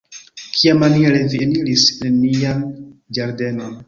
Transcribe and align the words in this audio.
Kiamaniere 0.53 1.19
vi 1.33 1.41
eniris 1.47 1.83
en 2.09 2.15
nian 2.23 2.65
ĝardenon. 3.19 3.77